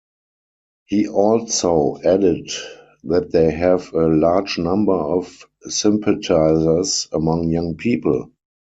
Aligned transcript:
He 0.87 1.07
also 1.07 1.99
added 2.03 2.49
that 3.03 3.29
they 3.31 3.51
have 3.51 3.93
a 3.93 4.07
large 4.07 4.57
number 4.57 4.93
of 4.97 5.45
sympathizers 5.69 7.07
among 7.13 7.49
young 7.51 7.75
people. 7.75 8.31